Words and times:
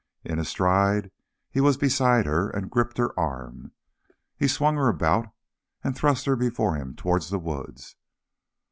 In 0.25 0.39
a 0.39 0.45
stride 0.45 1.11
he 1.51 1.61
was 1.61 1.77
beside 1.77 2.25
her, 2.25 2.49
and 2.49 2.71
gripped 2.71 2.97
her 2.97 3.13
arm. 3.19 3.71
He 4.35 4.47
swung 4.47 4.75
her 4.77 4.87
about, 4.87 5.27
and 5.83 5.95
thrust 5.95 6.25
her 6.25 6.35
before 6.35 6.73
him 6.73 6.95
towards 6.95 7.29
the 7.29 7.37
woods. 7.37 7.97